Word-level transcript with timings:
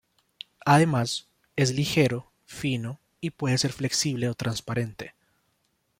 Además 0.65 1.27
es 1.55 1.75
ligero, 1.75 2.31
fino 2.47 2.99
y 3.19 3.29
puede 3.29 3.59
ser 3.59 3.71
flexible 3.71 4.29
o 4.29 4.33
transparente. 4.33 5.13